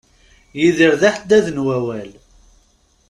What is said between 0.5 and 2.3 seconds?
Yidir d aḥeddad n wawal.